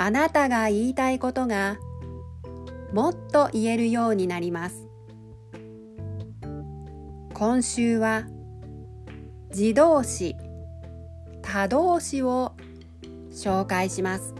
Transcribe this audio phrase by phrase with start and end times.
[0.00, 1.76] あなたが言いたいことが
[2.92, 4.86] もっと言えるようになります。
[7.34, 8.26] 今週は
[9.50, 10.36] 自動詞
[11.42, 12.54] 他動詞を
[13.30, 14.34] 紹介します。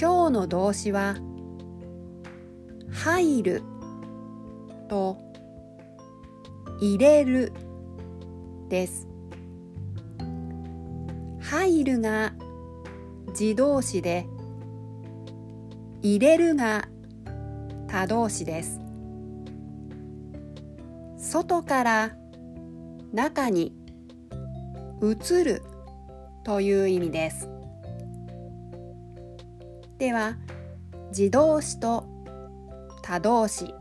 [0.00, 1.16] 今日の動詞は
[2.90, 3.62] 入る
[4.88, 5.16] と
[6.80, 7.52] 入れる
[8.68, 9.06] です。
[11.40, 12.32] 入るが
[13.28, 14.26] 自動詞で
[16.02, 16.88] 入れるが
[17.86, 18.80] 他動詞です。
[21.16, 22.16] 外から
[23.12, 23.74] 中に
[25.02, 25.62] 移る
[26.44, 27.48] という意味です。
[29.98, 30.36] では
[31.10, 32.06] 自動詞と
[33.02, 33.74] 他動詞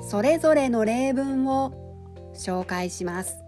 [0.00, 1.72] それぞれの例文を
[2.34, 3.38] 紹介します。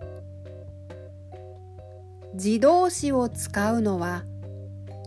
[2.35, 4.25] 自動詞を使うのは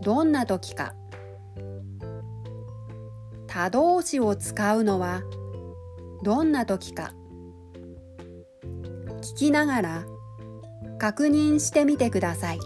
[0.02, 0.94] どんな時か。
[3.46, 5.22] 他動詞を使うのは
[6.22, 7.12] どんな時か。
[9.20, 10.04] 聞きながら
[10.98, 12.60] 確認してみてください。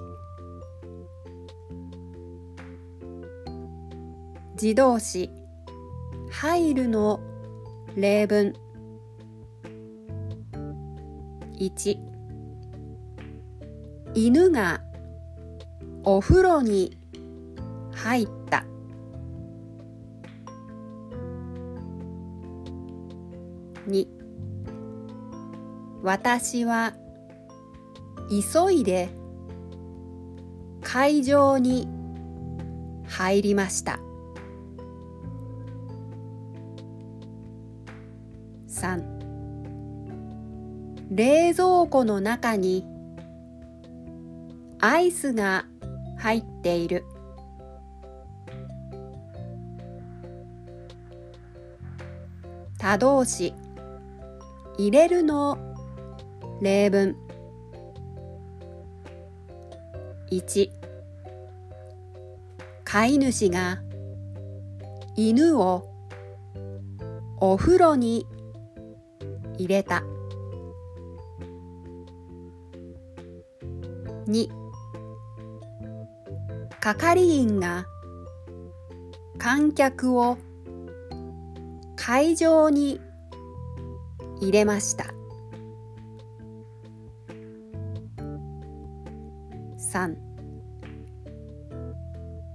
[4.54, 5.30] 自動詞
[6.30, 7.20] 入るの
[7.96, 8.54] 例文。
[11.58, 11.98] 1
[14.14, 14.80] 犬が
[16.04, 16.98] お風呂に
[17.94, 18.64] 入った。
[23.86, 24.06] 2
[26.02, 26.94] 私は
[28.30, 29.08] 急いで
[30.82, 31.88] 会場に
[33.06, 33.98] 入りました。
[38.68, 39.02] 3
[41.10, 42.86] 冷蔵庫の中に
[44.80, 45.64] アイスが
[46.18, 47.04] 入っている。
[52.84, 53.54] 他動詞。
[54.76, 55.56] 入れるの。
[56.60, 57.16] 例文。
[60.30, 60.70] 1
[62.84, 63.78] 飼い主が。
[65.16, 65.88] 犬を。
[67.38, 68.26] お風呂に。
[69.56, 70.02] 入れた。
[74.28, 74.50] 2
[76.80, 77.86] 係員が。
[79.38, 80.36] 観客を。
[82.06, 83.00] 会場に
[84.38, 85.06] 入れました。
[89.78, 90.14] 3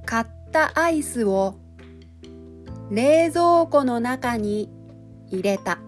[0.05, 1.55] 買ったアイスを
[2.91, 4.69] 冷蔵庫の中に
[5.31, 5.79] 入れた。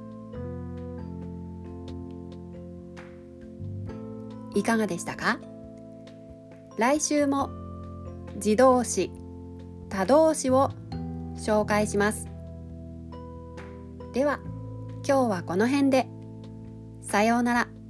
[4.55, 5.39] いかがでしたか？
[6.79, 7.51] 来週も
[8.37, 9.11] 自動詞
[9.89, 10.71] 他動詞を
[11.35, 12.30] 紹介します。
[14.13, 14.39] では
[15.07, 16.07] 今日はこの辺で
[17.01, 17.80] さようなら。